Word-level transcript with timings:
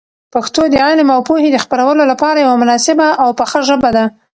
پښتو 0.33 0.61
د 0.69 0.75
علم 0.85 1.07
او 1.15 1.21
پوهي 1.27 1.49
د 1.51 1.57
خپرولو 1.63 2.03
لپاره 2.11 2.37
یوه 2.45 2.55
مناسبه 2.63 3.07
او 3.23 3.29
پخه 3.39 3.59
ژبه 3.67 3.89
ده. 3.95 4.05